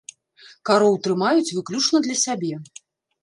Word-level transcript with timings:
Кароў 0.69 0.95
трымаюць 1.07 1.53
выключна 1.57 1.97
для 2.07 2.17
сябе. 2.25 2.53